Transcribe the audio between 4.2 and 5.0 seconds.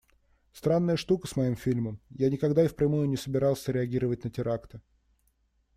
на теракты.